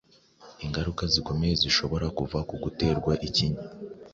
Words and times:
Ingaruka 0.65 1.03
zikomeye 1.13 1.53
zishobora 1.61 2.05
kuva 2.17 2.37
ku 2.49 2.55
guterwa 2.63 3.11
ikinya 3.27 3.63